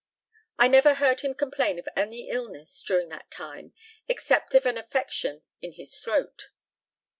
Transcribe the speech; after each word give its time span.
I 0.57 0.67
never 0.67 0.95
heard 0.95 1.19
him 1.21 1.35
complain 1.35 1.77
of 1.77 1.87
any 1.95 2.27
illness 2.27 2.81
during 2.81 3.09
that 3.09 3.29
time 3.29 3.71
except 4.07 4.55
of 4.55 4.65
an 4.65 4.75
affection 4.75 5.43
in 5.61 5.73
his 5.73 5.95
throat. 5.95 6.47